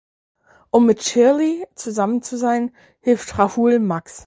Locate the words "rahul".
3.37-3.77